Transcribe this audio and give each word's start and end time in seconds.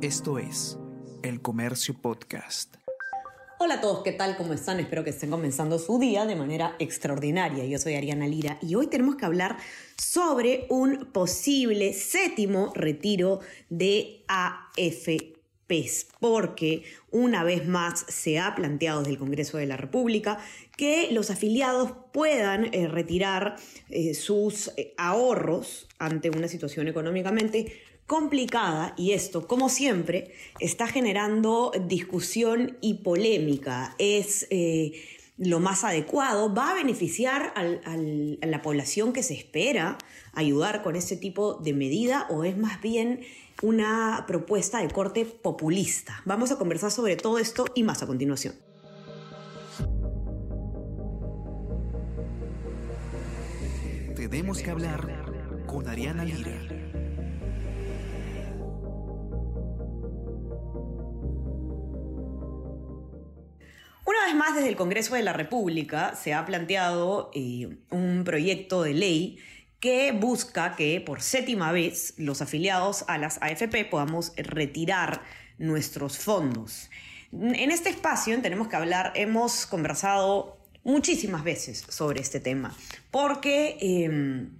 Esto 0.00 0.38
es 0.38 0.78
El 1.24 1.42
Comercio 1.42 1.92
Podcast. 2.00 2.76
Hola 3.58 3.74
a 3.74 3.80
todos, 3.80 4.04
¿qué 4.04 4.12
tal? 4.12 4.36
¿Cómo 4.36 4.52
están? 4.52 4.78
Espero 4.78 5.02
que 5.02 5.10
estén 5.10 5.28
comenzando 5.28 5.80
su 5.80 5.98
día 5.98 6.24
de 6.24 6.36
manera 6.36 6.76
extraordinaria. 6.78 7.64
Yo 7.64 7.80
soy 7.80 7.96
Ariana 7.96 8.28
Lira 8.28 8.58
y 8.62 8.76
hoy 8.76 8.86
tenemos 8.86 9.16
que 9.16 9.26
hablar 9.26 9.56
sobre 9.96 10.68
un 10.70 11.06
posible 11.12 11.92
séptimo 11.94 12.72
retiro 12.76 13.40
de 13.70 14.22
AFPs, 15.68 16.06
porque 16.20 16.82
una 17.10 17.44
vez 17.44 17.66
más 17.66 18.04
se 18.08 18.38
ha 18.38 18.54
planteado 18.54 19.00
desde 19.00 19.12
el 19.12 19.18
Congreso 19.18 19.58
de 19.58 19.66
la 19.66 19.76
República 19.76 20.38
que 20.76 21.08
los 21.10 21.30
afiliados 21.30 21.92
puedan 22.12 22.72
eh, 22.74 22.88
retirar 22.88 23.56
eh, 23.90 24.14
sus 24.14 24.68
eh, 24.76 24.94
ahorros 24.96 25.88
ante 25.98 26.30
una 26.30 26.48
situación 26.48 26.88
económicamente 26.88 27.80
complicada 28.06 28.94
y 28.96 29.12
esto, 29.12 29.46
como 29.46 29.68
siempre, 29.68 30.32
está 30.60 30.86
generando 30.86 31.72
discusión 31.86 32.78
y 32.80 32.94
polémica. 32.94 33.94
Es 33.98 34.48
lo 35.38 35.60
más 35.60 35.84
adecuado, 35.84 36.52
va 36.52 36.72
a 36.72 36.74
beneficiar 36.74 37.52
a 37.54 38.46
la 38.46 38.62
población 38.62 39.12
que 39.12 39.22
se 39.22 39.34
espera 39.34 39.96
ayudar 40.32 40.82
con 40.82 40.96
ese 40.96 41.16
tipo 41.16 41.54
de 41.54 41.72
medida 41.72 42.26
o 42.28 42.44
es 42.44 42.58
más 42.58 42.80
bien 42.82 43.20
una 43.62 44.24
propuesta 44.26 44.80
de 44.80 44.88
corte 44.88 45.24
populista. 45.24 46.22
Vamos 46.24 46.50
a 46.50 46.58
conversar 46.58 46.90
sobre 46.90 47.16
todo 47.16 47.38
esto 47.38 47.66
y 47.74 47.84
más 47.84 48.02
a 48.02 48.06
continuación. 48.06 48.54
Tenemos 54.16 54.60
que 54.60 54.70
hablar 54.70 55.64
con 55.66 55.88
Ariana 55.88 56.24
Lira. 56.24 56.87
Desde 64.54 64.68
el 64.70 64.76
Congreso 64.76 65.14
de 65.14 65.22
la 65.22 65.34
República 65.34 66.14
se 66.16 66.32
ha 66.32 66.46
planteado 66.46 67.30
eh, 67.34 67.68
un 67.90 68.22
proyecto 68.24 68.82
de 68.82 68.94
ley 68.94 69.38
que 69.78 70.12
busca 70.12 70.74
que 70.74 71.00
por 71.00 71.20
séptima 71.20 71.70
vez 71.70 72.14
los 72.16 72.40
afiliados 72.40 73.04
a 73.08 73.18
las 73.18 73.40
AFP 73.42 73.84
podamos 73.84 74.32
retirar 74.36 75.22
nuestros 75.58 76.18
fondos. 76.18 76.90
En 77.30 77.70
este 77.70 77.90
espacio 77.90 78.40
Tenemos 78.40 78.68
que 78.68 78.76
hablar, 78.76 79.12
hemos 79.16 79.66
conversado 79.66 80.58
muchísimas 80.82 81.44
veces 81.44 81.84
sobre 81.88 82.20
este 82.20 82.40
tema, 82.40 82.74
porque 83.10 83.76
em, 83.80 84.50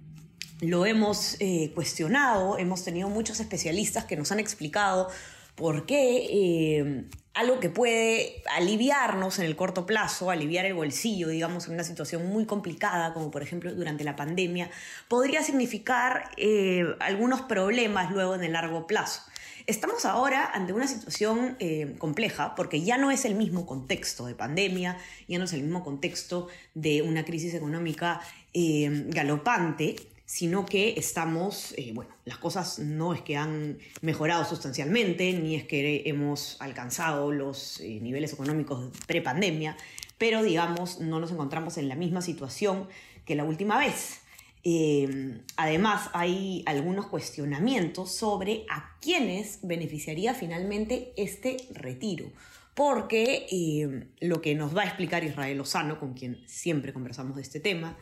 lo 0.61 0.85
hemos 0.85 1.35
eh, 1.39 1.71
cuestionado, 1.73 2.59
hemos 2.59 2.83
tenido 2.83 3.09
muchos 3.09 3.39
especialistas 3.39 4.05
que 4.05 4.15
nos 4.15 4.31
han 4.31 4.39
explicado 4.39 5.09
por 5.55 5.87
qué 5.87 6.77
em, 6.77 7.09
algo 7.39 7.61
que 7.61 7.69
puede 7.69 8.43
aliviarnos 8.51 9.39
en 9.39 9.45
el 9.45 9.55
corto 9.55 9.85
plazo, 9.85 10.29
aliviar 10.29 10.65
el 10.65 10.73
bolsillo, 10.73 11.29
digamos, 11.29 11.67
en 11.67 11.75
una 11.75 11.85
situación 11.85 12.27
muy 12.27 12.45
complicada, 12.45 13.13
como 13.13 13.31
por 13.31 13.41
ejemplo 13.41 13.73
durante 13.73 14.03
la 14.03 14.17
pandemia, 14.17 14.69
podría 15.07 15.41
significar 15.41 16.31
eh, 16.35 16.83
algunos 16.99 17.41
problemas 17.43 18.11
luego 18.11 18.35
en 18.35 18.43
el 18.43 18.51
largo 18.51 18.87
plazo. 18.87 19.21
Estamos 19.67 20.03
ahora 20.03 20.51
ante 20.53 20.73
una 20.73 20.85
situación 20.87 21.55
eh, 21.59 21.95
compleja 21.97 22.55
porque 22.55 22.81
ya 22.81 22.97
no 22.97 23.09
es 23.09 23.23
el 23.23 23.35
mismo 23.35 23.65
contexto 23.65 24.25
de 24.25 24.35
pandemia, 24.35 24.97
ya 25.29 25.37
no 25.37 25.45
es 25.45 25.53
el 25.53 25.61
mismo 25.61 25.81
contexto 25.81 26.49
de 26.73 27.03
una 27.03 27.23
crisis 27.23 27.53
económica 27.53 28.19
eh, 28.53 29.05
galopante 29.07 29.95
sino 30.29 30.63
que 30.63 30.93
estamos, 30.95 31.73
eh, 31.75 31.91
bueno, 31.91 32.11
las 32.23 32.37
cosas 32.37 32.77
no 32.77 33.15
es 33.15 33.21
que 33.23 33.35
han 33.35 33.79
mejorado 34.01 34.45
sustancialmente, 34.45 35.33
ni 35.33 35.55
es 35.55 35.63
que 35.63 36.03
hemos 36.05 36.55
alcanzado 36.59 37.31
los 37.31 37.79
eh, 37.79 37.97
niveles 37.99 38.31
económicos 38.31 38.91
pre-pandemia, 39.07 39.75
pero 40.19 40.43
digamos, 40.43 40.99
no 40.99 41.19
nos 41.19 41.31
encontramos 41.31 41.79
en 41.79 41.89
la 41.89 41.95
misma 41.95 42.21
situación 42.21 42.87
que 43.25 43.33
la 43.33 43.43
última 43.43 43.79
vez. 43.79 44.19
Eh, 44.63 45.39
además, 45.57 46.11
hay 46.13 46.61
algunos 46.67 47.07
cuestionamientos 47.07 48.11
sobre 48.11 48.65
a 48.69 48.97
quiénes 49.01 49.57
beneficiaría 49.63 50.35
finalmente 50.35 51.11
este 51.17 51.57
retiro 51.71 52.31
porque 52.75 54.07
lo 54.21 54.41
que 54.41 54.55
nos 54.55 54.77
va 54.77 54.83
a 54.83 54.85
explicar 54.85 55.25
Israel 55.25 55.57
Lozano, 55.57 55.99
con 55.99 56.13
quien 56.13 56.41
siempre 56.45 56.93
conversamos 56.93 57.35
de 57.35 57.41
este 57.41 57.59
tema, 57.59 57.97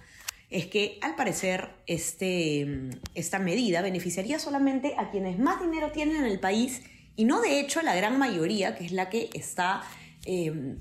es 0.50 0.68
que 0.68 0.98
al 1.02 1.16
parecer 1.16 1.70
este, 1.88 2.90
esta 3.16 3.40
medida 3.40 3.82
beneficiaría 3.82 4.40
solamente 4.40 4.96
a 4.98 5.12
quienes 5.12 5.40
más 5.40 5.62
dinero 5.62 5.92
tienen 5.92 6.18
en 6.18 6.26
el 6.26 6.40
país 6.40 6.84
y 7.16 7.26
no 7.26 7.42
de 7.42 7.60
hecho 7.60 7.80
a 7.80 7.84
la 7.84 7.96
gran 7.96 8.18
mayoría, 8.18 8.76
que 8.76 8.86
es 8.86 8.92
la 8.92 9.10
que 9.10 9.30
está 9.34 9.82
eh, 10.26 10.78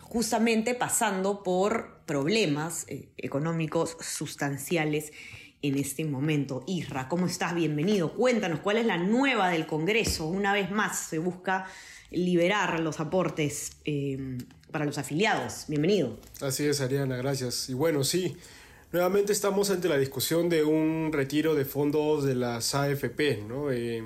justamente 0.00 0.74
pasando 0.74 1.42
por 1.42 2.00
problemas 2.06 2.84
eh, 2.88 3.08
económicos 3.16 3.96
sustanciales 4.00 5.12
en 5.62 5.78
este 5.78 6.04
momento. 6.04 6.64
Isra, 6.66 7.08
¿cómo 7.08 7.26
estás? 7.26 7.54
Bienvenido. 7.54 8.12
Cuéntanos 8.12 8.60
cuál 8.60 8.76
es 8.76 8.86
la 8.86 8.98
nueva 8.98 9.48
del 9.48 9.66
Congreso. 9.66 10.26
Una 10.26 10.52
vez 10.52 10.70
más 10.70 10.98
se 10.98 11.18
busca 11.18 11.66
liberar 12.10 12.80
los 12.80 13.00
aportes 13.00 13.78
eh, 13.84 14.38
para 14.70 14.84
los 14.84 14.98
afiliados. 14.98 15.64
Bienvenido. 15.68 16.18
Así 16.40 16.64
es, 16.66 16.80
Ariana, 16.80 17.16
gracias. 17.16 17.68
Y 17.70 17.74
bueno, 17.74 18.04
sí. 18.04 18.36
Nuevamente 18.96 19.34
estamos 19.34 19.68
ante 19.68 19.90
la 19.90 19.98
discusión 19.98 20.48
de 20.48 20.64
un 20.64 21.10
retiro 21.12 21.54
de 21.54 21.66
fondos 21.66 22.24
de 22.24 22.34
las 22.34 22.74
AFP, 22.74 23.44
¿no? 23.46 23.70
Eh, 23.70 24.02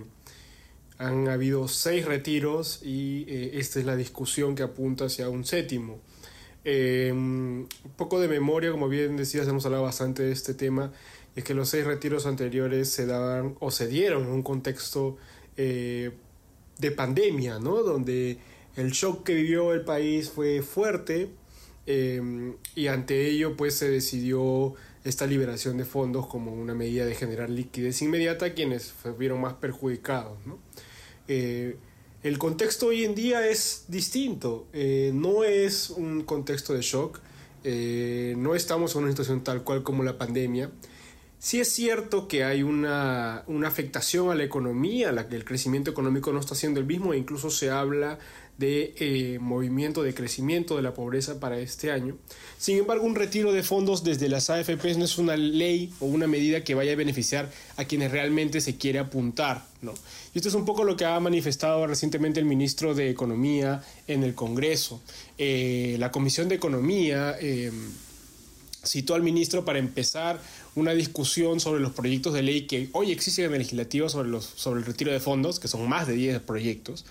han 0.99 1.29
habido 1.29 1.69
seis 1.69 2.05
retiros 2.05 2.81
y 2.83 3.25
eh, 3.29 3.53
esta 3.55 3.79
es 3.79 3.87
la 3.87 3.95
discusión 3.95 4.57
que 4.57 4.65
apunta 4.65 5.05
hacia 5.05 5.29
un 5.29 5.45
séptimo. 5.45 6.01
Eh, 6.65 7.11
un 7.13 7.69
poco 7.97 8.19
de 8.19 8.27
memoria, 8.27 8.73
como 8.73 8.89
bien 8.89 9.17
decías, 9.17 9.47
hemos 9.47 9.65
hablado 9.65 9.85
bastante 9.85 10.25
de 10.25 10.33
este 10.33 10.55
tema, 10.55 10.91
es 11.37 11.45
que 11.45 11.55
los 11.55 11.69
seis 11.69 11.85
retiros 11.85 12.27
anteriores 12.27 12.91
se 12.91 13.07
daban 13.07 13.55
o 13.61 13.71
se 13.71 13.87
dieron 13.87 14.25
en 14.25 14.31
un 14.31 14.43
contexto 14.43 15.19
de 15.57 16.11
pandemia, 16.97 17.61
¿no? 17.61 17.85
Donde 17.85 18.39
el 18.75 18.91
shock 18.91 19.23
que 19.23 19.35
vivió 19.37 19.73
el 19.73 19.85
país 19.85 20.31
fue 20.31 20.63
fuerte, 20.63 21.31
Em, 21.93 22.55
y 22.77 22.87
ante 22.87 23.27
ello 23.27 23.57
pues 23.57 23.75
se 23.75 23.91
decidió 23.91 24.75
esta 25.03 25.27
liberación 25.27 25.77
de 25.77 25.85
fondos 25.85 26.29
como 26.29 26.53
una 26.53 26.73
medida 26.73 27.05
de 27.05 27.17
generar 27.17 27.51
liquidez 27.51 28.01
inmediata 28.01 28.47
a 28.47 28.53
quienes 28.53 28.93
fueron 28.93 29.41
más 29.41 29.55
perjudicados. 29.55 30.39
Eh, 31.27 31.77
el 32.23 32.39
contexto 32.39 32.89
hoy 32.89 33.05
en 33.05 33.17
día 33.17 33.49
es 33.49 33.87
distinto, 33.89 34.69
eh, 34.73 35.11
no 35.13 35.43
es 35.43 35.91
un 35.91 36.23
contexto 36.23 36.75
de 36.75 36.83
shock, 36.83 37.19
eh, 37.65 38.35
no 38.39 38.55
estamos 38.55 38.95
en 38.95 39.03
una 39.03 39.11
situación 39.11 39.43
tal 39.43 39.65
cual 39.65 39.83
como 39.83 40.05
la 40.05 40.17
pandemia. 40.17 40.71
Sí 41.41 41.59
es 41.59 41.73
cierto 41.73 42.29
que 42.29 42.45
hay 42.45 42.63
una, 42.63 43.43
una 43.49 43.67
afectación 43.67 44.31
a 44.31 44.37
la 44.37 44.45
economía, 44.45 45.11
la 45.11 45.29
que 45.29 45.35
el 45.35 45.45
crecimiento 45.45 45.91
económico 45.91 46.33
no 46.33 46.39
está 46.39 46.55
siendo 46.55 46.79
el 46.79 46.87
mismo 46.87 47.15
e 47.15 47.19
incluso 47.19 47.51
se 47.51 47.71
habla 47.71 48.21
de 48.61 48.93
eh, 48.99 49.39
movimiento 49.41 50.03
de 50.03 50.13
crecimiento 50.13 50.77
de 50.77 50.83
la 50.83 50.93
pobreza 50.93 51.41
para 51.41 51.59
este 51.59 51.91
año. 51.91 52.19
Sin 52.59 52.77
embargo, 52.77 53.07
un 53.07 53.15
retiro 53.15 53.53
de 53.53 53.63
fondos 53.63 54.05
desde 54.05 54.29
las 54.29 54.51
AFPs 54.51 54.99
no 54.99 55.07
es 55.07 55.17
una 55.17 55.35
ley 55.35 55.91
o 55.99 56.05
una 56.05 56.27
medida 56.27 56.63
que 56.63 56.75
vaya 56.75 56.93
a 56.93 56.97
beneficiar 56.97 57.51
a 57.79 57.87
quienes 57.87 58.13
realmente 58.13 58.61
se 58.61 58.77
quiere 58.77 58.99
apuntar. 58.99 59.65
¿no? 59.81 59.95
Y 60.35 60.39
esto 60.39 60.51
es 60.51 60.55
un 60.55 60.67
poco 60.67 60.85
lo 60.85 60.95
que 60.95 61.07
ha 61.07 61.19
manifestado 61.21 61.87
recientemente 61.87 62.39
el 62.39 62.45
ministro 62.45 62.95
de 62.95 63.09
Economía 63.09 63.83
en 64.07 64.25
el 64.25 64.35
Congreso. 64.35 65.01
Eh, 65.39 65.97
la 65.99 66.11
Comisión 66.13 66.51
de 66.51 66.57
Economía 66.57 67.37
eh, 67.41 67.73
citó 68.85 69.15
al 69.15 69.23
ministro 69.23 69.65
para 69.65 69.79
empezar 69.79 70.39
una 70.75 70.93
discusión 70.93 71.61
sobre 71.61 71.81
los 71.81 71.93
proyectos 71.93 72.35
de 72.35 72.43
ley 72.43 72.67
que 72.67 72.91
hoy 72.93 73.11
existen 73.11 73.47
en 73.47 73.53
el 73.53 73.59
legislativo 73.61 74.11
sobre, 74.11 74.29
los, 74.29 74.45
sobre 74.45 74.81
el 74.81 74.87
retiro 74.87 75.13
de 75.13 75.21
fondos, 75.21 75.59
que 75.61 75.69
son 75.69 75.89
más 75.89 76.07
de 76.07 76.13
10 76.13 76.41
proyectos. 76.43 77.07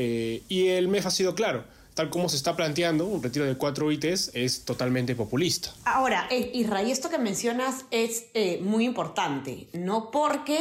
Eh, 0.00 0.44
y 0.48 0.68
el 0.68 0.86
MEF 0.86 1.06
ha 1.06 1.10
sido 1.10 1.34
claro. 1.34 1.64
Tal 1.94 2.08
como 2.08 2.28
se 2.28 2.36
está 2.36 2.54
planteando, 2.54 3.04
un 3.04 3.20
retiro 3.20 3.44
de 3.44 3.56
cuatro 3.56 3.90
ITs 3.90 4.30
es 4.32 4.64
totalmente 4.64 5.16
populista. 5.16 5.74
Ahora, 5.84 6.28
eh, 6.30 6.52
Israel, 6.54 6.88
esto 6.88 7.10
que 7.10 7.18
mencionas 7.18 7.84
es 7.90 8.26
eh, 8.34 8.60
muy 8.62 8.84
importante, 8.84 9.66
¿no? 9.72 10.12
Porque 10.12 10.60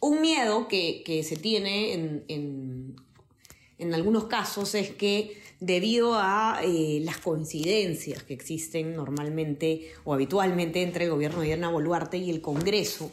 un 0.00 0.22
miedo 0.22 0.68
que, 0.68 1.22
se 1.22 1.36
tiene 1.36 1.92
en, 1.92 2.96
en, 3.76 3.94
algunos 3.94 4.24
casos 4.24 4.74
es 4.74 4.88
que 4.88 5.42
debido 5.60 6.14
a 6.14 6.62
las 6.62 7.18
coincidencias 7.18 8.22
que 8.22 8.32
existen 8.32 8.96
normalmente 8.96 9.92
o 10.04 10.14
habitualmente 10.14 10.80
entre 10.80 11.04
el 11.04 11.10
gobierno 11.10 11.40
de 11.40 11.48
Diana 11.48 11.68
Boluarte 11.68 12.16
y 12.16 12.30
el 12.30 12.40
Congreso, 12.40 13.10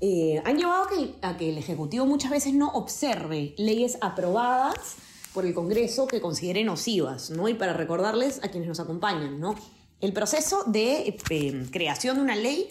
eh, 0.00 0.42
han 0.44 0.56
llevado 0.56 0.86
a 1.22 1.36
que, 1.36 1.50
el 1.50 1.58
Ejecutivo 1.58 2.06
muchas 2.06 2.30
veces 2.30 2.54
no 2.54 2.68
observe 2.68 3.54
leyes 3.58 3.98
aprobadas 4.00 4.96
por 5.34 5.44
el 5.44 5.54
Congreso 5.54 6.06
que 6.06 6.20
considere 6.20 6.64
nocivas, 6.64 7.30
¿no? 7.30 7.48
Y 7.48 7.54
para 7.54 7.74
recordarles 7.74 8.42
a 8.42 8.48
quienes 8.48 8.68
nos 8.68 8.80
acompañan, 8.80 9.38
¿no? 9.38 9.54
El 10.00 10.12
proceso 10.12 10.64
de 10.64 11.16
eh, 11.30 11.66
creación 11.70 12.16
de 12.16 12.22
una 12.22 12.34
ley 12.34 12.68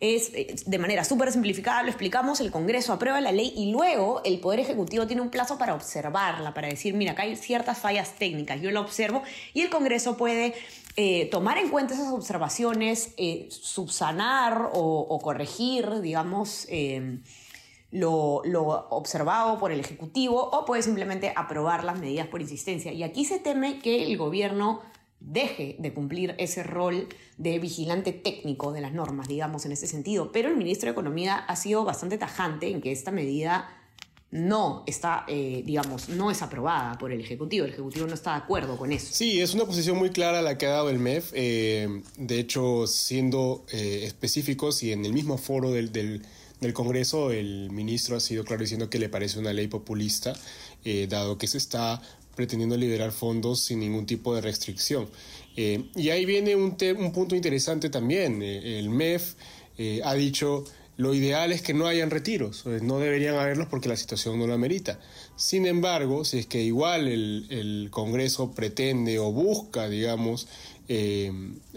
es 0.00 0.30
eh, 0.34 0.54
de 0.64 0.78
manera 0.78 1.04
súper 1.04 1.32
simplificada, 1.32 1.82
lo 1.82 1.88
explicamos, 1.88 2.40
el 2.40 2.50
Congreso 2.50 2.92
aprueba 2.92 3.20
la 3.20 3.32
ley 3.32 3.52
y 3.56 3.72
luego 3.72 4.20
el 4.24 4.38
Poder 4.38 4.60
Ejecutivo 4.60 5.06
tiene 5.06 5.22
un 5.22 5.30
plazo 5.30 5.58
para 5.58 5.74
observarla, 5.74 6.54
para 6.54 6.68
decir, 6.68 6.94
mira, 6.94 7.12
acá 7.12 7.22
hay 7.22 7.36
ciertas 7.36 7.78
fallas 7.78 8.12
técnicas, 8.12 8.60
yo 8.60 8.70
la 8.70 8.80
observo 8.80 9.22
y 9.54 9.62
el 9.62 9.70
Congreso 9.70 10.16
puede 10.16 10.54
eh, 10.96 11.26
tomar 11.26 11.58
en 11.58 11.68
cuenta 11.68 11.94
esas 11.94 12.12
observaciones, 12.12 13.12
eh, 13.16 13.48
subsanar 13.50 14.70
o, 14.72 15.18
corregir, 15.22 16.00
digamos, 16.00 16.68
lo, 17.90 18.42
lo, 18.44 18.66
observado 18.90 19.58
por 19.58 19.72
el 19.72 19.80
Ejecutivo 19.80 20.42
o 20.42 20.64
puede 20.64 20.82
simplemente 20.82 21.32
aprobar 21.34 21.84
las 21.84 21.98
medidas 21.98 22.28
por 22.28 22.40
insistencia. 22.40 22.92
Y 22.92 23.02
aquí 23.02 23.24
se 23.24 23.38
teme 23.38 23.78
que 23.80 24.04
el 24.04 24.16
gobierno 24.16 24.80
deje 25.20 25.76
de 25.78 25.92
cumplir 25.92 26.34
ese 26.38 26.62
rol 26.62 27.08
de 27.36 27.58
vigilante 27.58 28.12
técnico 28.12 28.72
de 28.72 28.80
las 28.80 28.92
normas, 28.92 29.28
digamos, 29.28 29.66
en 29.66 29.72
ese 29.72 29.86
sentido. 29.86 30.32
Pero 30.32 30.48
el 30.48 30.56
ministro 30.56 30.86
de 30.86 30.92
Economía 30.92 31.36
ha 31.36 31.56
sido 31.56 31.84
bastante 31.84 32.18
tajante 32.18 32.70
en 32.70 32.80
que 32.80 32.92
esta 32.92 33.10
medida 33.10 33.68
no 34.30 34.84
está, 34.86 35.24
eh, 35.26 35.62
digamos, 35.64 36.10
no 36.10 36.30
es 36.30 36.42
aprobada 36.42 36.98
por 36.98 37.12
el 37.12 37.20
Ejecutivo. 37.20 37.64
El 37.64 37.72
Ejecutivo 37.72 38.06
no 38.06 38.14
está 38.14 38.32
de 38.32 38.38
acuerdo 38.38 38.76
con 38.76 38.92
eso. 38.92 39.08
Sí, 39.10 39.40
es 39.40 39.54
una 39.54 39.64
posición 39.64 39.96
muy 39.96 40.10
clara 40.10 40.42
la 40.42 40.58
que 40.58 40.66
ha 40.66 40.70
dado 40.70 40.90
el 40.90 40.98
MEF. 40.98 41.32
Eh, 41.34 42.02
de 42.16 42.38
hecho, 42.38 42.86
siendo 42.86 43.64
eh, 43.72 44.02
específicos 44.04 44.82
y 44.82 44.92
en 44.92 45.06
el 45.06 45.14
mismo 45.14 45.38
foro 45.38 45.70
del, 45.70 45.92
del, 45.92 46.22
del, 46.60 46.72
Congreso, 46.74 47.30
el 47.30 47.70
ministro 47.70 48.16
ha 48.16 48.20
sido 48.20 48.44
claro 48.44 48.60
diciendo 48.60 48.90
que 48.90 48.98
le 48.98 49.08
parece 49.08 49.38
una 49.38 49.52
ley 49.52 49.68
populista, 49.68 50.34
dado 51.08 51.36
que 51.36 51.46
se 51.46 51.58
está 51.58 52.00
pretendiendo 52.38 52.76
liberar 52.76 53.10
fondos 53.10 53.58
sin 53.58 53.80
ningún 53.80 54.06
tipo 54.06 54.32
de 54.32 54.40
restricción. 54.40 55.08
Eh, 55.56 55.90
y 55.96 56.10
ahí 56.10 56.24
viene 56.24 56.54
un, 56.54 56.76
un, 56.98 57.12
punto 57.12 57.34
interesante 57.34 57.90
también. 57.90 58.40
Eh, 58.42 58.78
el 58.78 58.90
MEF 58.90 59.34
eh, 59.76 60.00
ha 60.04 60.14
dicho 60.14 60.64
lo 60.98 61.14
ideal 61.14 61.50
es 61.50 61.62
que 61.62 61.74
no 61.74 61.88
hayan 61.88 62.10
retiros, 62.10 62.64
no 62.64 63.00
deberían 63.00 63.34
haberlos 63.34 63.66
porque 63.66 63.88
la 63.88 63.96
situación 63.96 64.38
no 64.38 64.46
lo 64.46 64.54
amerita. 64.54 65.00
Sin 65.34 65.66
embargo, 65.66 66.24
si 66.24 66.38
es 66.38 66.46
que 66.46 66.62
igual 66.62 67.08
el, 67.08 67.46
el 67.50 67.88
Congreso 67.90 68.52
pretende 68.52 69.18
o 69.18 69.32
busca, 69.32 69.88
digamos, 69.88 70.46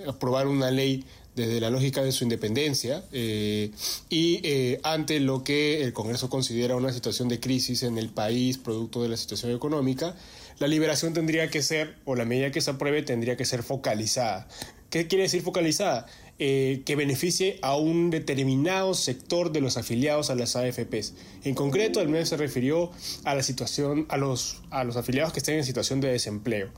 aprobar 0.07 0.47
una 0.47 0.69
ley 0.69 1.05
desde 1.35 1.61
la 1.61 1.69
lógica 1.69 2.03
de 2.03 2.11
su 2.11 2.23
independencia 2.23 3.03
y 3.11 4.77
ante 4.83 5.19
lo 5.19 5.43
que 5.43 5.83
el 5.83 5.93
Congreso 5.93 6.29
considera 6.29 6.75
una 6.75 6.91
situación 6.91 7.29
de 7.29 7.39
crisis 7.39 7.83
en 7.83 7.97
el 7.97 8.09
país 8.09 8.57
producto 8.57 9.01
de 9.01 9.09
la 9.09 9.17
situación 9.17 9.53
económica, 9.53 10.15
la 10.59 10.67
liberación 10.67 11.13
tendría 11.13 11.49
que 11.49 11.63
ser, 11.63 11.95
o 12.05 12.15
la 12.15 12.23
medida 12.23 12.51
que 12.51 12.61
se 12.61 12.69
apruebe 12.69 13.01
tendría 13.01 13.35
que 13.35 13.45
ser 13.45 13.63
focalizada. 13.63 14.47
¿Qué 14.91 15.07
quiere 15.07 15.23
decir 15.23 15.41
focalizada? 15.41 16.05
Eh, 16.37 16.81
que 16.85 16.95
beneficie 16.95 17.59
a 17.61 17.75
un 17.75 18.09
determinado 18.09 18.93
sector 18.93 19.51
de 19.51 19.61
los 19.61 19.77
afiliados 19.77 20.29
a 20.29 20.35
las 20.35 20.55
AFPs. 20.55 21.13
En 21.43 21.55
concreto, 21.55 22.01
el 22.01 22.09
mes 22.09 22.29
se 22.29 22.37
refirió 22.37 22.91
a 23.23 23.35
la 23.35 23.41
situación, 23.43 24.05
a 24.09 24.17
los, 24.17 24.61
a 24.69 24.83
los 24.83 24.97
afiliados 24.97 25.33
que 25.33 25.39
estén 25.39 25.57
en 25.57 25.63
situación 25.63 26.01
de 26.01 26.11
desempleo. 26.11 26.69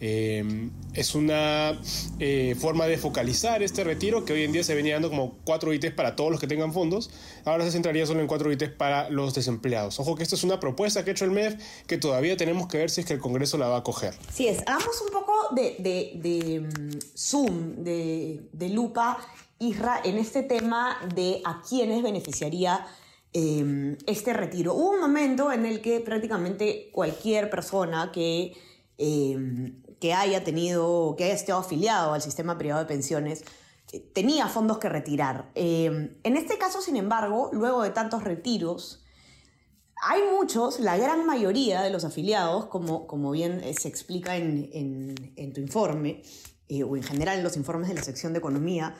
Eh, 0.00 0.70
es 0.92 1.14
una 1.14 1.80
eh, 2.18 2.54
forma 2.58 2.86
de 2.86 2.98
focalizar 2.98 3.62
este 3.62 3.84
retiro 3.84 4.24
que 4.24 4.32
hoy 4.32 4.42
en 4.42 4.52
día 4.52 4.64
se 4.64 4.74
venía 4.74 4.94
dando 4.94 5.08
como 5.10 5.38
cuatro 5.44 5.72
ITs 5.72 5.92
para 5.92 6.16
todos 6.16 6.30
los 6.30 6.40
que 6.40 6.46
tengan 6.46 6.72
fondos. 6.72 7.10
Ahora 7.44 7.64
se 7.64 7.72
centraría 7.72 8.06
solo 8.06 8.20
en 8.20 8.26
cuatro 8.26 8.52
ITs 8.52 8.70
para 8.70 9.10
los 9.10 9.34
desempleados. 9.34 9.98
Ojo 10.00 10.14
que 10.14 10.22
esto 10.22 10.34
es 10.34 10.44
una 10.44 10.60
propuesta 10.60 11.04
que 11.04 11.10
ha 11.10 11.12
hecho 11.12 11.24
el 11.24 11.30
MEF 11.30 11.54
que 11.86 11.98
todavía 11.98 12.36
tenemos 12.36 12.68
que 12.68 12.78
ver 12.78 12.90
si 12.90 13.00
es 13.00 13.06
que 13.06 13.14
el 13.14 13.20
Congreso 13.20 13.58
la 13.58 13.68
va 13.68 13.78
a 13.78 13.82
coger. 13.82 14.14
Sí, 14.32 14.48
es. 14.48 14.60
Hagamos 14.66 15.00
un 15.06 15.12
poco 15.12 15.32
de, 15.54 15.76
de, 15.78 16.12
de 16.16 16.60
mm, 16.60 16.98
zoom, 17.16 17.84
de, 17.84 18.40
de, 18.52 18.68
lupa, 18.68 19.18
Isra, 19.58 20.00
en 20.04 20.18
este 20.18 20.42
tema 20.42 20.98
de 21.14 21.40
a 21.44 21.62
quiénes 21.68 22.02
beneficiaría 22.02 22.86
eh, 23.32 23.96
este 24.06 24.32
retiro. 24.32 24.74
Hubo 24.74 24.90
un 24.90 25.00
momento 25.00 25.50
en 25.50 25.66
el 25.66 25.80
que 25.80 26.00
prácticamente 26.00 26.90
cualquier 26.92 27.50
persona 27.50 28.10
que 28.12 28.52
que 30.04 30.12
haya 30.12 30.44
tenido, 30.44 31.14
que 31.16 31.24
haya 31.24 31.32
estado 31.32 31.60
afiliado 31.60 32.12
al 32.12 32.20
sistema 32.20 32.58
privado 32.58 32.82
de 32.82 32.86
pensiones, 32.86 33.42
eh, 33.90 34.00
tenía 34.12 34.48
fondos 34.48 34.76
que 34.76 34.90
retirar. 34.90 35.50
Eh, 35.54 36.18
en 36.22 36.36
este 36.36 36.58
caso, 36.58 36.82
sin 36.82 36.96
embargo, 36.96 37.48
luego 37.54 37.82
de 37.82 37.88
tantos 37.88 38.22
retiros, 38.22 39.02
hay 40.02 40.20
muchos, 40.30 40.78
la 40.78 40.98
gran 40.98 41.24
mayoría 41.24 41.80
de 41.80 41.88
los 41.88 42.04
afiliados, 42.04 42.66
como, 42.66 43.06
como 43.06 43.30
bien 43.30 43.62
eh, 43.64 43.72
se 43.72 43.88
explica 43.88 44.36
en, 44.36 44.68
en, 45.36 45.52
tu 45.54 45.62
informe, 45.62 46.20
o 46.86 46.96
en 46.98 47.02
general 47.02 47.38
en 47.38 47.42
los 47.42 47.56
informes 47.56 47.88
de 47.88 47.94
la 47.94 48.02
sección 48.02 48.34
de 48.34 48.40
economía, 48.40 48.94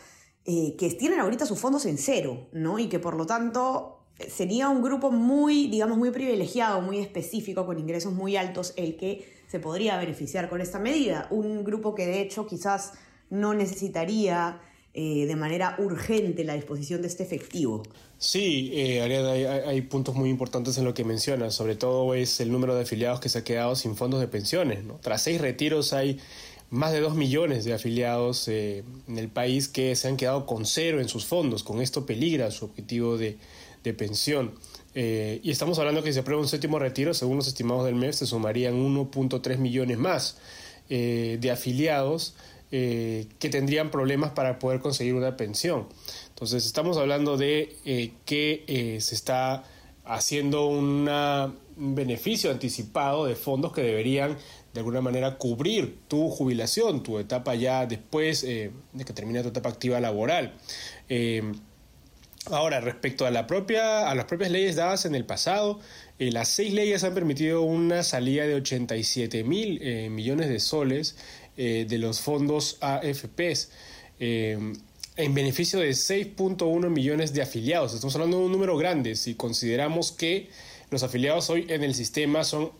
que 0.46 0.96
tienen 0.98 1.20
ahorita 1.20 1.44
sus 1.44 1.58
fondos 1.58 1.84
en 1.84 1.98
cero, 1.98 2.48
¿no? 2.52 2.78
Y 2.78 2.88
que 2.88 2.98
por 2.98 3.14
lo 3.14 3.26
tanto 3.26 4.06
sería 4.30 4.70
un 4.70 4.82
grupo 4.82 5.10
muy, 5.10 5.66
digamos, 5.66 5.98
muy 5.98 6.12
privilegiado, 6.12 6.80
muy 6.80 6.98
específico, 6.98 7.66
con 7.66 7.78
ingresos 7.78 8.14
muy 8.14 8.38
altos, 8.38 8.72
el 8.78 8.96
que 8.96 9.33
se 9.54 9.60
podría 9.60 9.96
beneficiar 9.98 10.48
con 10.48 10.60
esta 10.60 10.80
medida. 10.80 11.28
Un 11.30 11.62
grupo 11.62 11.94
que 11.94 12.06
de 12.06 12.20
hecho 12.20 12.44
quizás 12.44 12.94
no 13.30 13.54
necesitaría 13.54 14.60
eh, 14.92 15.26
de 15.26 15.36
manera 15.36 15.76
urgente 15.78 16.42
la 16.42 16.54
disposición 16.54 17.02
de 17.02 17.06
este 17.06 17.22
efectivo. 17.22 17.84
Sí, 18.18 18.72
eh, 18.74 19.00
Ariadna, 19.00 19.68
hay, 19.68 19.80
puntos 19.82 20.16
muy 20.16 20.28
importantes 20.28 20.76
en 20.76 20.84
lo 20.84 20.92
que 20.92 21.04
mencionas, 21.04 21.54
sobre 21.54 21.76
todo 21.76 22.14
es 22.14 22.40
el 22.40 22.50
número 22.50 22.74
de 22.74 22.82
afiliados 22.82 23.20
que 23.20 23.28
se 23.28 23.38
ha 23.38 23.44
quedado 23.44 23.76
sin 23.76 23.94
fondos 23.94 24.18
de 24.18 24.26
pensiones. 24.26 24.80
Tras 25.02 25.22
seis 25.22 25.40
retiros 25.40 25.92
hay 25.92 26.18
más 26.70 26.90
de 26.90 26.98
dos 26.98 27.14
millones 27.14 27.64
de 27.64 27.74
afiliados 27.74 28.48
eh, 28.48 28.82
en 29.06 29.18
el 29.18 29.28
país 29.28 29.68
que 29.68 29.94
se 29.94 30.08
han 30.08 30.16
quedado 30.16 30.46
con 30.46 30.66
cero 30.66 31.00
en 31.00 31.08
sus 31.08 31.26
fondos. 31.26 31.62
Con 31.62 31.80
esto 31.80 32.04
peligra 32.06 32.50
su 32.50 32.64
objetivo 32.64 33.16
de, 33.16 33.38
de 33.84 33.94
pensión. 33.94 34.54
Eh, 34.94 35.40
y 35.42 35.50
estamos 35.50 35.78
hablando 35.78 36.02
que 36.02 36.10
si 36.10 36.14
se 36.14 36.20
aprueba 36.20 36.40
un 36.40 36.48
séptimo 36.48 36.78
retiro, 36.78 37.14
según 37.14 37.36
los 37.36 37.48
estimados 37.48 37.84
del 37.84 37.96
mes, 37.96 38.16
se 38.16 38.26
sumarían 38.26 38.74
1.3 38.74 39.58
millones 39.58 39.98
más 39.98 40.38
eh, 40.88 41.38
de 41.40 41.50
afiliados 41.50 42.34
eh, 42.70 43.26
que 43.38 43.48
tendrían 43.48 43.90
problemas 43.90 44.30
para 44.30 44.58
poder 44.58 44.80
conseguir 44.80 45.14
una 45.14 45.36
pensión. 45.36 45.88
Entonces 46.28 46.64
estamos 46.64 46.96
hablando 46.96 47.36
de 47.36 48.14
que 48.24 48.98
se 49.00 49.14
está 49.14 49.64
haciendo 50.04 50.66
un 50.66 51.08
beneficio 51.76 52.50
anticipado 52.50 53.26
de 53.26 53.36
fondos 53.36 53.72
que 53.72 53.82
deberían 53.82 54.36
de 54.72 54.80
alguna 54.80 55.00
manera 55.00 55.38
cubrir 55.38 56.00
tu 56.08 56.30
jubilación, 56.30 57.04
tu 57.04 57.20
etapa 57.20 57.54
ya 57.54 57.86
después 57.86 58.42
de 58.42 58.72
que 59.06 59.12
termine 59.12 59.42
tu 59.42 59.48
etapa 59.48 59.68
activa 59.68 60.00
laboral. 60.00 60.54
Ahora, 62.50 62.80
respecto 62.80 63.24
a, 63.24 63.30
la 63.30 63.46
propia, 63.46 64.10
a 64.10 64.14
las 64.14 64.26
propias 64.26 64.50
leyes 64.50 64.76
dadas 64.76 65.06
en 65.06 65.14
el 65.14 65.24
pasado, 65.24 65.80
eh, 66.18 66.30
las 66.30 66.48
seis 66.48 66.74
leyes 66.74 67.02
han 67.02 67.14
permitido 67.14 67.62
una 67.62 68.02
salida 68.02 68.46
de 68.46 68.54
87 68.56 69.44
mil 69.44 69.78
eh, 69.80 70.10
millones 70.10 70.50
de 70.50 70.60
soles 70.60 71.16
eh, 71.56 71.86
de 71.88 71.98
los 71.98 72.20
fondos 72.20 72.76
AFPs 72.80 73.70
en 74.18 75.34
beneficio 75.34 75.80
de 75.80 75.90
6.1 75.90 76.88
millones 76.88 77.32
de 77.32 77.42
afiliados. 77.42 77.94
Estamos 77.94 78.14
hablando 78.14 78.38
de 78.38 78.44
un 78.44 78.52
número 78.52 78.76
grande 78.76 79.16
si 79.16 79.34
consideramos 79.34 80.12
que 80.12 80.50
los 80.90 81.02
afiliados 81.02 81.50
hoy 81.50 81.66
en 81.68 81.82
el 81.82 81.94
sistema 81.94 82.44
son 82.44 82.72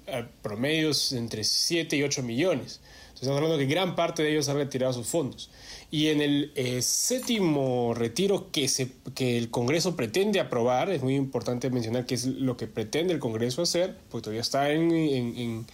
promedios 0.42 1.12
entre 1.12 1.44
7 1.44 1.96
y 1.96 2.02
8 2.02 2.22
millones. 2.22 2.80
Estamos 3.14 3.36
hablando 3.36 3.58
que 3.58 3.66
gran 3.66 3.94
parte 3.94 4.22
de 4.22 4.32
ellos 4.32 4.48
han 4.48 4.56
retirado 4.56 4.92
sus 4.92 5.06
fondos. 5.06 5.48
Y 5.90 6.08
en 6.08 6.20
el 6.20 6.52
eh, 6.56 6.82
séptimo 6.82 7.94
retiro 7.94 8.50
que, 8.50 8.68
el 9.16 9.50
Congreso 9.50 9.94
pretende 9.94 10.40
aprobar, 10.40 10.90
es 10.90 11.02
muy 11.02 11.14
importante 11.14 11.70
mencionar 11.70 12.04
que 12.04 12.16
es 12.16 12.26
lo 12.26 12.56
que 12.56 12.66
pretende 12.66 13.14
el 13.14 13.20
Congreso 13.20 13.62
hacer, 13.62 13.96
porque 14.10 14.24
todavía 14.24 14.40
está 14.40 14.72
en, 14.72 15.64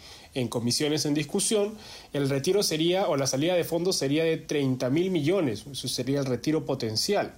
comisiones 0.51 1.07
en 1.07 1.15
discusión, 1.15 1.75
el 2.13 2.29
retiro 2.29 2.63
sería, 2.63 3.09
o 3.09 3.17
la 3.17 3.27
salida 3.27 3.55
de 3.55 3.65
fondos 3.65 3.97
sería 3.97 4.25
de 4.25 4.37
30 4.37 4.91
mil 4.91 5.11
millones, 5.11 5.65
eso 5.73 5.89
sería 5.89 6.21
el 6.21 6.27
retiro 6.27 6.67
potencial. 6.67 7.33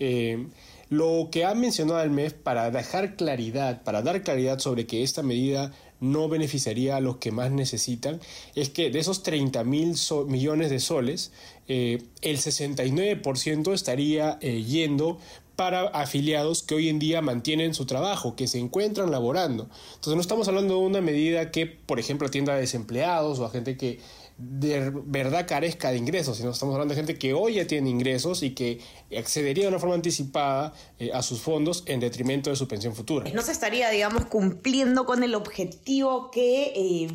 Eh, 0.00 0.46
lo 0.90 1.28
que 1.30 1.44
ha 1.44 1.54
mencionado 1.54 2.02
el 2.02 2.10
MEF 2.10 2.34
para 2.34 2.70
dejar 2.70 3.16
claridad, 3.16 3.82
para 3.82 4.02
dar 4.02 4.22
claridad 4.22 4.58
sobre 4.58 4.86
que 4.86 5.02
esta 5.02 5.22
medida 5.22 5.72
no 6.00 6.28
beneficiaría 6.28 6.96
a 6.96 7.00
los 7.00 7.16
que 7.16 7.30
más 7.30 7.50
necesitan, 7.50 8.20
es 8.54 8.70
que 8.70 8.90
de 8.90 8.98
esos 8.98 9.22
30 9.22 9.64
mil 9.64 9.94
millones 10.26 10.70
de 10.70 10.80
soles, 10.80 11.32
eh, 11.68 12.02
el 12.22 12.38
69% 12.38 13.72
estaría 13.72 14.38
eh, 14.40 14.62
yendo 14.62 15.18
para 15.56 15.82
afiliados 15.88 16.62
que 16.62 16.74
hoy 16.74 16.88
en 16.88 16.98
día 16.98 17.22
mantienen 17.22 17.74
su 17.74 17.86
trabajo, 17.86 18.34
que 18.34 18.48
se 18.48 18.58
encuentran 18.58 19.10
laborando. 19.10 19.68
Entonces 19.94 20.14
no 20.14 20.20
estamos 20.20 20.48
hablando 20.48 20.74
de 20.74 20.80
una 20.80 21.00
medida 21.00 21.50
que, 21.50 21.66
por 21.66 22.00
ejemplo, 22.00 22.26
atienda 22.26 22.54
a 22.54 22.56
desempleados 22.56 23.38
o 23.38 23.44
a 23.44 23.50
gente 23.50 23.76
que 23.76 24.00
de 24.36 24.90
verdad 24.90 25.46
carezca 25.46 25.90
de 25.90 25.98
ingresos, 25.98 26.36
sino 26.38 26.50
estamos 26.50 26.74
hablando 26.74 26.94
de 26.94 27.00
gente 27.00 27.18
que 27.18 27.34
hoy 27.34 27.54
ya 27.54 27.66
tiene 27.66 27.88
ingresos 27.88 28.42
y 28.42 28.50
que 28.50 28.80
accedería 29.16 29.64
de 29.64 29.68
una 29.68 29.78
forma 29.78 29.94
anticipada 29.94 30.72
eh, 30.98 31.10
a 31.12 31.22
sus 31.22 31.40
fondos 31.40 31.84
en 31.86 32.00
detrimento 32.00 32.50
de 32.50 32.56
su 32.56 32.66
pensión 32.66 32.94
futura. 32.94 33.30
No 33.32 33.42
se 33.42 33.52
estaría, 33.52 33.90
digamos, 33.90 34.24
cumpliendo 34.26 35.06
con 35.06 35.22
el 35.22 35.34
objetivo 35.34 36.30
que... 36.30 36.72
Eh, 36.74 37.08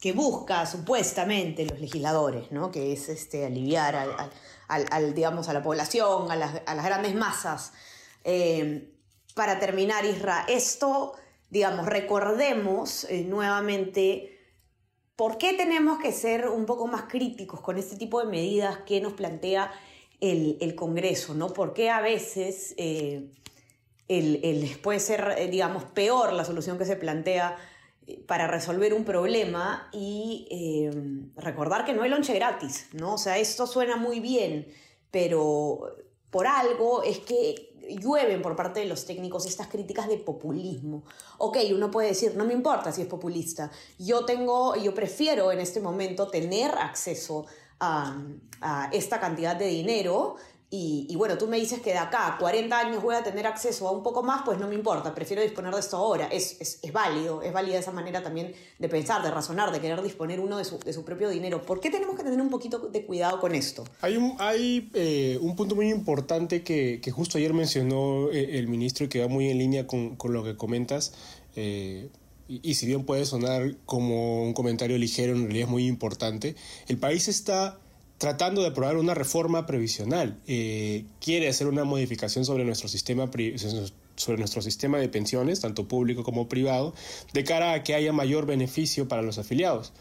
que 0.00 0.12
busca 0.12 0.66
supuestamente 0.66 1.64
los 1.64 1.80
legisladores, 1.80 2.52
¿no? 2.52 2.70
que 2.70 2.92
es 2.92 3.08
este, 3.08 3.46
aliviar 3.46 3.96
al, 4.68 5.14
digamos, 5.14 5.48
a 5.48 5.54
la 5.54 5.62
población, 5.62 6.30
a 6.30 6.36
las, 6.36 6.84
grandes 6.84 7.14
masas. 7.14 7.72
Eh, 8.22 8.92
para 9.34 9.58
terminar, 9.58 10.04
Isra, 10.04 10.44
esto, 10.46 11.14
digamos, 11.48 11.86
recordemos 11.86 13.06
nuevamente 13.24 14.33
por 15.16 15.38
qué 15.38 15.54
tenemos 15.54 15.98
que 15.98 16.12
ser 16.12 16.48
un 16.48 16.66
poco 16.66 16.86
más 16.86 17.02
críticos 17.02 17.60
con 17.60 17.78
este 17.78 17.96
tipo 17.96 18.20
de 18.20 18.26
medidas 18.26 18.78
que 18.78 19.00
nos 19.00 19.12
plantea 19.12 19.72
el, 20.20 20.74
Congreso, 20.74 21.34
¿no? 21.34 21.52
¿Por 21.52 21.74
qué 21.74 21.90
a 21.90 22.00
veces 22.00 22.74
eh, 22.78 23.30
el, 24.08 24.78
puede 24.82 25.00
ser, 25.00 25.50
digamos, 25.50 25.84
peor 25.84 26.32
la 26.32 26.44
solución 26.44 26.78
que 26.78 26.86
se 26.86 26.96
plantea 26.96 27.56
para 28.26 28.46
resolver 28.46 28.94
un 28.94 29.04
problema 29.04 29.88
y 29.92 30.46
eh, 30.50 30.90
recordar 31.36 31.84
que 31.84 31.94
no 31.94 32.02
hay 32.02 32.10
lonche 32.10 32.34
gratis, 32.34 32.88
¿no? 32.92 33.14
O 33.14 33.18
sea, 33.18 33.38
esto 33.38 33.66
suena 33.66 33.96
muy 33.96 34.20
bien, 34.20 34.68
pero 35.10 35.94
por 36.30 36.46
algo 36.46 37.02
es 37.02 37.18
que 37.20 37.73
llueven 37.88 38.42
por 38.42 38.56
parte 38.56 38.80
de 38.80 38.86
los 38.86 39.06
técnicos 39.06 39.46
estas 39.46 39.68
críticas 39.68 40.08
de 40.08 40.18
populismo. 40.18 41.04
Ok, 41.38 41.58
uno 41.72 41.90
puede 41.90 42.08
decir, 42.08 42.36
no 42.36 42.44
me 42.44 42.52
importa 42.52 42.92
si 42.92 43.02
es 43.02 43.08
populista, 43.08 43.70
yo 43.98 44.24
tengo, 44.24 44.76
yo 44.76 44.94
prefiero 44.94 45.52
en 45.52 45.60
este 45.60 45.80
momento 45.80 46.28
tener 46.28 46.70
acceso 46.72 47.46
a, 47.80 48.16
a 48.60 48.88
esta 48.92 49.20
cantidad 49.20 49.56
de 49.56 49.66
dinero 49.66 50.36
y, 50.76 51.14
bueno, 51.14 51.38
tú 51.38 51.46
me 51.46 51.56
dices 51.56 51.80
que 51.80 51.90
de 51.90 51.98
acá 51.98 52.34
a 52.34 52.36
40 52.36 52.76
años 52.76 53.00
voy 53.00 53.14
a 53.14 53.22
tener 53.22 53.46
acceso 53.46 53.86
a 53.86 53.92
un 53.92 54.02
poco 54.02 54.24
más, 54.24 54.42
pues 54.44 54.58
no 54.58 54.66
me 54.66 54.74
importa, 54.74 55.14
prefiero 55.14 55.40
disponer 55.40 55.72
de 55.72 55.78
esto 55.78 55.96
ahora. 55.96 56.26
Es, 56.26 56.80
es, 56.82 56.92
válido, 56.92 57.42
es 57.42 57.52
válida 57.52 57.78
esa 57.78 57.92
manera 57.92 58.24
también 58.24 58.52
de 58.80 58.88
pensar, 58.88 59.22
de 59.22 59.30
razonar, 59.30 59.70
de 59.70 59.80
querer 59.80 60.02
disponer 60.02 60.40
uno 60.40 60.58
de 60.58 60.64
su, 60.64 60.80
de 60.80 60.92
su, 60.92 61.04
propio 61.04 61.28
dinero. 61.28 61.62
¿Por 61.62 61.78
qué 61.78 61.90
tenemos 61.90 62.16
que 62.16 62.24
tener 62.24 62.40
un 62.40 62.50
poquito 62.50 62.80
de 62.80 63.06
cuidado 63.06 63.38
con 63.38 63.54
esto? 63.54 63.84
Hay 64.00 64.16
un, 64.16 64.34
hay, 64.40 64.90
eh, 64.94 65.38
un 65.40 65.54
punto 65.54 65.76
muy 65.76 65.90
importante 65.90 66.64
que, 66.64 66.98
que, 67.00 67.12
justo 67.12 67.38
ayer 67.38 67.54
mencionó 67.54 68.32
eh, 68.32 68.58
el 68.58 68.66
ministro 68.66 69.06
y 69.06 69.08
que 69.08 69.20
va 69.20 69.28
muy 69.28 69.50
en 69.50 69.58
línea 69.58 69.86
con, 69.86 70.16
con 70.16 70.32
lo 70.32 70.42
que 70.42 70.56
comentas. 70.56 71.14
Eh, 71.54 72.08
y 72.48 72.74
si 72.74 72.86
bien 72.86 73.04
puede 73.04 73.24
sonar 73.26 73.76
como 73.86 74.42
un 74.42 74.54
comentario 74.54 74.98
ligero, 74.98 75.34
en 75.34 75.44
realidad 75.44 75.66
es 75.66 75.70
muy 75.70 75.86
importante. 75.86 76.56
El 76.88 76.98
país 76.98 77.28
está 77.28 77.78
tratando 78.24 78.62
de 78.62 78.68
aprobar 78.68 78.96
una 78.96 79.12
reforma 79.12 79.66
previsional. 79.66 80.40
Eh, 80.46 81.04
quiere 81.20 81.46
hacer 81.46 81.66
una 81.66 81.84
modificación 81.84 82.46
sobre 82.46 82.64
nuestro 82.64 82.88
sistema 82.88 83.30
sobre 84.16 84.38
nuestro 84.38 84.62
sistema 84.62 84.96
de 84.96 85.10
pensiones, 85.10 85.60
tanto 85.60 85.86
público 85.88 86.24
como 86.24 86.48
privado, 86.48 86.94
de 87.34 87.44
cara 87.44 87.74
a 87.74 87.82
que 87.82 87.94
haya 87.94 88.14
mayor 88.14 88.46
beneficio 88.46 89.08
para 89.08 89.20
los 89.20 89.36
afiliados. 89.36 89.92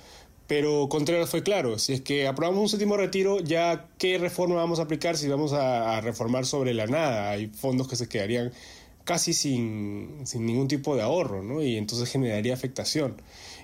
Pero 0.47 0.87
Contreras 0.87 1.29
fue 1.29 1.43
claro, 1.43 1.77
si 1.79 1.91
es 1.91 2.01
que 2.01 2.25
aprobamos 2.25 2.61
un 2.61 2.69
séptimo 2.69 2.95
retiro, 2.95 3.41
ya 3.41 3.89
qué 3.97 4.17
reforma 4.17 4.55
vamos 4.55 4.79
a 4.79 4.83
aplicar 4.83 5.17
si 5.17 5.27
vamos 5.27 5.51
a, 5.51 5.99
reformar 5.99 6.45
sobre 6.45 6.73
la 6.73 6.87
nada. 6.87 7.31
Hay 7.31 7.47
fondos 7.47 7.89
que 7.89 7.97
se 7.97 8.07
quedarían 8.07 8.53
casi 9.03 9.33
sin, 9.33 10.21
sin 10.23 10.45
ningún 10.45 10.69
tipo 10.69 10.95
de 10.95 11.01
ahorro, 11.01 11.43
¿no? 11.43 11.61
Y 11.61 11.75
entonces 11.75 12.09
generaría 12.09 12.53
afectación. 12.53 13.21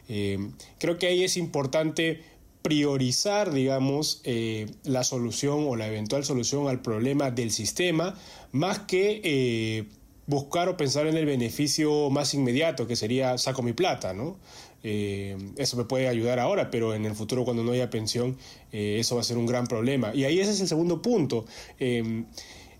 Eh, 0.09 0.37
creo 0.79 0.97
que 0.97 1.07
ahí 1.07 1.23
es 1.23 1.37
importante 1.37 2.23
priorizar, 2.69 3.51
digamos, 3.51 4.21
eh, 4.25 4.67
la 4.83 5.03
solución 5.03 5.65
o 5.67 5.75
la 5.75 5.87
eventual 5.87 6.23
solución 6.23 6.67
al 6.67 6.83
problema 6.83 7.31
del 7.31 7.49
sistema, 7.49 8.15
más 8.51 8.77
que 8.77 9.21
eh, 9.23 9.85
buscar 10.27 10.69
o 10.69 10.77
pensar 10.77 11.07
en 11.07 11.17
el 11.17 11.25
beneficio 11.25 12.11
más 12.11 12.35
inmediato, 12.35 12.85
que 12.85 12.95
sería 12.95 13.39
saco 13.39 13.63
mi 13.63 13.73
plata, 13.73 14.13
¿no? 14.13 14.37
Eh, 14.83 15.35
eso 15.57 15.77
me 15.77 15.85
puede 15.85 16.07
ayudar 16.07 16.37
ahora, 16.37 16.69
pero 16.69 16.93
en 16.93 17.05
el 17.05 17.15
futuro 17.15 17.43
cuando 17.43 17.63
no 17.63 17.71
haya 17.71 17.89
pensión, 17.89 18.37
eso 18.71 19.15
va 19.15 19.21
a 19.21 19.23
ser 19.23 19.39
un 19.39 19.47
gran 19.47 19.65
problema. 19.65 20.13
Y 20.13 20.25
ahí 20.25 20.39
ese 20.39 20.51
es 20.51 20.61
el 20.61 20.67
segundo 20.67 21.01
punto. 21.01 21.45
en 21.79 22.27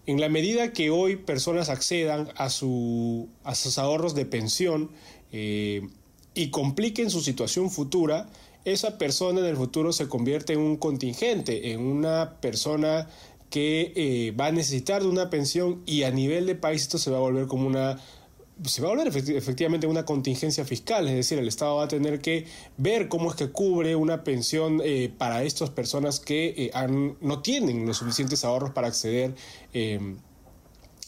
la 0.05 0.29
medida 0.29 0.71
que 0.71 0.91
hoy 0.91 1.15
personas 1.15 1.69
accedan 1.69 2.29
a, 2.35 2.51
su, 2.51 3.27
a 3.43 3.55
sus 3.55 3.79
ahorros 3.79 4.13
de 4.13 4.25
pensión 4.27 4.91
y 5.31 6.49
compliquen 6.51 7.09
su 7.09 7.21
situación 7.21 7.71
futura, 7.71 8.29
esa 8.71 8.97
persona 8.97 9.39
en 9.39 9.45
el 9.45 9.55
futuro 9.55 9.91
se 9.93 10.07
convierte 10.07 10.53
en 10.53 10.59
un 10.59 10.77
contingente, 10.77 11.71
en 11.71 11.81
una 11.81 12.39
persona 12.41 13.07
que 13.49 13.93
eh, 13.95 14.31
va 14.31 14.47
a 14.47 14.51
necesitar 14.51 15.01
de 15.01 15.07
una 15.07 15.29
pensión 15.29 15.81
y 15.85 16.03
a 16.03 16.11
nivel 16.11 16.45
de 16.45 16.55
país 16.55 16.83
esto 16.83 16.97
se 16.97 17.09
va 17.09 17.17
a 17.17 17.21
volver 17.21 17.47
como 17.47 17.67
una 17.67 17.99
se 18.65 18.81
va 18.81 18.89
a 18.89 18.91
volver 18.91 19.07
efectivamente 19.07 19.87
una 19.87 20.03
contingencia 20.03 20.65
fiscal, 20.65 21.07
es 21.07 21.15
decir, 21.15 21.39
el 21.39 21.47
Estado 21.47 21.77
va 21.77 21.85
a 21.85 21.87
tener 21.87 22.19
que 22.19 22.45
ver 22.75 23.07
cómo 23.07 23.29
es 23.29 23.37
que 23.37 23.51
cubre 23.51 23.95
una 23.95 24.25
pensión 24.25 24.81
eh, 24.83 25.09
para 25.17 25.43
estas 25.43 25.69
personas 25.69 26.19
que 26.19 26.53
eh, 26.57 26.71
no 27.21 27.41
tienen 27.41 27.85
los 27.85 27.95
suficientes 27.95 28.43
ahorros 28.43 28.71
para 28.71 28.89
acceder 28.89 29.33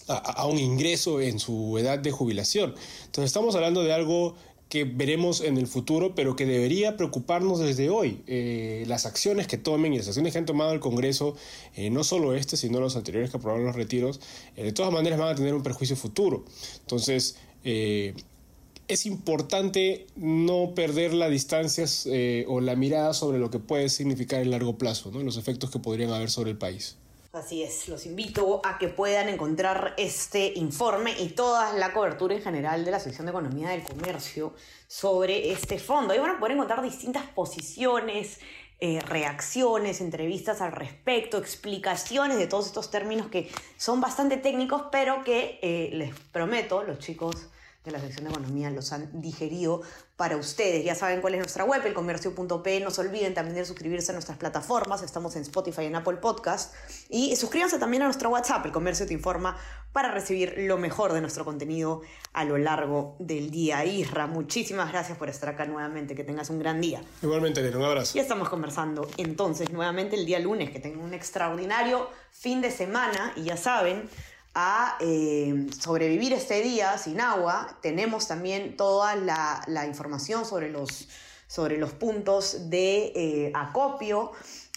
a, 0.07 0.15
a, 0.15 0.45
un 0.45 0.59
ingreso 0.59 1.19
en 1.19 1.39
su 1.39 1.77
edad 1.77 1.99
de 1.99 2.11
jubilación. 2.11 2.73
Entonces 3.05 3.25
estamos 3.25 3.53
hablando 3.55 3.83
de 3.83 3.91
algo 3.91 4.35
que 4.71 4.85
veremos 4.85 5.41
en 5.41 5.57
el 5.57 5.67
futuro, 5.67 6.15
pero 6.15 6.37
que 6.37 6.45
debería 6.45 6.95
preocuparnos 6.95 7.59
desde 7.59 7.89
hoy. 7.89 8.21
Eh, 8.25 8.85
las 8.87 9.05
acciones 9.05 9.45
que 9.45 9.57
tomen 9.57 9.93
y 9.93 9.97
las 9.97 10.07
acciones 10.07 10.31
que 10.31 10.39
han 10.39 10.45
tomado 10.45 10.71
el 10.71 10.79
Congreso, 10.79 11.35
eh, 11.75 11.89
no 11.89 12.05
solo 12.05 12.33
este, 12.33 12.55
sino 12.55 12.79
los 12.79 12.95
anteriores 12.95 13.31
que 13.31 13.35
aprobaron 13.35 13.65
los 13.65 13.75
retiros, 13.75 14.21
eh, 14.55 14.63
de 14.63 14.71
todas 14.71 14.93
maneras 14.93 15.19
van 15.19 15.27
a 15.27 15.35
tener 15.35 15.53
un 15.53 15.61
perjuicio 15.61 15.97
futuro. 15.97 16.45
Entonces, 16.79 17.35
es 17.63 19.05
importante 19.05 20.07
no 20.15 20.71
perder 20.73 21.13
las 21.13 21.31
distancias 21.31 22.07
o 22.47 22.61
la 22.61 22.75
mirada 22.77 23.13
sobre 23.13 23.39
lo 23.39 23.51
que 23.51 23.59
puede 23.59 23.89
significar 23.89 24.41
el 24.41 24.51
largo 24.51 24.77
plazo, 24.77 25.11
¿no? 25.11 25.21
los 25.21 25.35
efectos 25.35 25.69
que 25.69 25.79
podrían 25.79 26.11
haber 26.11 26.31
sobre 26.31 26.51
el 26.51 26.57
país. 26.57 26.95
Así 27.33 27.63
es, 27.63 27.87
los 27.87 28.05
invito 28.05 28.59
a 28.65 28.77
que 28.77 28.89
puedan 28.89 29.29
encontrar 29.29 29.93
este 29.95 30.51
informe 30.57 31.15
y 31.17 31.29
toda 31.29 31.71
la 31.71 31.93
cobertura 31.93 32.35
en 32.35 32.41
general 32.41 32.83
de 32.83 32.91
la 32.91 32.99
sección 32.99 33.25
de 33.25 33.29
Economía 33.29 33.69
del 33.69 33.83
Comercio 33.83 34.53
sobre 34.85 35.53
este 35.53 35.79
fondo. 35.79 36.11
Ahí 36.11 36.19
van 36.19 36.31
a 36.31 36.39
poder 36.39 36.55
encontrar 36.55 36.81
distintas 36.81 37.25
posiciones, 37.27 38.41
eh, 38.81 38.99
reacciones, 38.99 40.01
entrevistas 40.01 40.59
al 40.59 40.73
respecto, 40.73 41.37
explicaciones 41.37 42.37
de 42.37 42.47
todos 42.47 42.65
estos 42.65 42.91
términos 42.91 43.27
que 43.27 43.49
son 43.77 44.01
bastante 44.01 44.35
técnicos, 44.35 44.87
pero 44.91 45.23
que 45.23 45.57
eh, 45.61 45.89
les 45.93 46.13
prometo, 46.33 46.83
los 46.83 46.99
chicos 46.99 47.47
de 47.83 47.91
la 47.91 47.99
sección 47.99 48.25
de 48.25 48.31
economía 48.31 48.69
los 48.69 48.91
han 48.93 49.21
digerido 49.21 49.81
para 50.15 50.37
ustedes. 50.37 50.85
Ya 50.85 50.93
saben 50.93 51.19
cuál 51.19 51.33
es 51.33 51.39
nuestra 51.39 51.63
web, 51.63 51.83
elcomercio.p. 51.83 52.79
No 52.81 52.91
se 52.91 53.01
olviden 53.01 53.33
también 53.33 53.55
de 53.55 53.65
suscribirse 53.65 54.11
a 54.11 54.13
nuestras 54.13 54.37
plataformas. 54.37 55.01
Estamos 55.01 55.35
en 55.35 55.41
Spotify 55.41 55.81
y 55.81 55.85
en 55.85 55.95
Apple 55.95 56.17
Podcast. 56.17 56.75
Y 57.09 57.35
suscríbanse 57.35 57.79
también 57.79 58.03
a 58.03 58.05
nuestro 58.05 58.29
WhatsApp, 58.29 58.67
El 58.67 58.71
Comercio 58.71 59.07
Te 59.07 59.13
Informa, 59.13 59.57
para 59.93 60.11
recibir 60.11 60.53
lo 60.59 60.77
mejor 60.77 61.13
de 61.13 61.21
nuestro 61.21 61.43
contenido 61.43 62.01
a 62.33 62.45
lo 62.45 62.59
largo 62.59 63.15
del 63.17 63.49
día. 63.49 63.83
Isra, 63.83 64.27
muchísimas 64.27 64.91
gracias 64.91 65.17
por 65.17 65.27
estar 65.27 65.49
acá 65.49 65.65
nuevamente. 65.65 66.13
Que 66.13 66.23
tengas 66.23 66.51
un 66.51 66.59
gran 66.59 66.81
día. 66.81 67.01
Igualmente, 67.23 67.67
un 67.75 67.83
abrazo. 67.83 68.15
Y 68.15 68.21
estamos 68.21 68.47
conversando 68.47 69.09
entonces 69.17 69.71
nuevamente 69.71 70.15
el 70.15 70.27
día 70.27 70.37
lunes. 70.37 70.69
Que 70.69 70.79
tengan 70.79 70.99
un 70.99 71.15
extraordinario 71.15 72.07
fin 72.31 72.61
de 72.61 72.69
semana. 72.69 73.33
Y 73.35 73.45
ya 73.45 73.57
saben 73.57 74.07
a 74.53 74.97
eh, 74.99 75.67
sobrevivir 75.79 76.33
este 76.33 76.61
día 76.61 76.97
sin 76.97 77.21
agua. 77.21 77.77
Tenemos 77.81 78.27
también 78.27 78.75
toda 78.75 79.15
la, 79.15 79.85
información 79.87 80.45
sobre 80.45 80.69
los, 80.69 81.07
sobre 81.47 81.77
los 81.77 81.93
puntos 81.93 82.69
de 82.69 83.13
eh, 83.15 83.51
acopio 83.55 84.31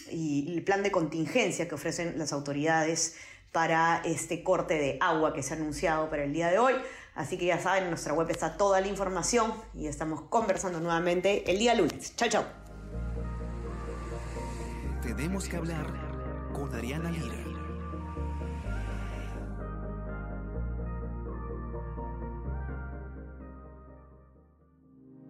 y 0.09 0.53
el 0.55 0.63
plan 0.63 0.83
de 0.83 0.91
contingencia 0.91 1.67
que 1.67 1.75
ofrecen 1.75 2.17
las 2.17 2.31
autoridades 2.31 3.15
para 3.51 4.01
este 4.03 4.43
corte 4.43 4.75
de 4.75 4.97
agua 4.99 5.33
que 5.33 5.41
se 5.41 5.53
ha 5.53 5.57
anunciado 5.57 6.09
para 6.09 6.23
el 6.23 6.33
día 6.33 6.49
de 6.49 6.59
hoy. 6.59 6.73
Así 7.15 7.37
que 7.37 7.45
ya 7.45 7.59
saben, 7.59 7.83
en 7.83 7.89
nuestra 7.89 8.13
web 8.13 8.29
está 8.29 8.57
toda 8.57 8.81
la 8.81 8.87
información 8.87 9.53
y 9.73 9.87
estamos 9.87 10.23
conversando 10.23 10.81
nuevamente 10.81 11.49
el 11.49 11.59
día 11.59 11.73
lunes. 11.73 12.13
Chao, 12.17 12.29
chao. 12.29 12.45
Tenemos 15.01 15.47
que 15.47 15.55
hablar 15.55 15.85
con 16.53 16.73
Ariana 16.75 17.09
Lira. 17.11 17.44